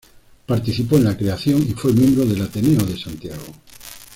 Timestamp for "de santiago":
2.83-3.45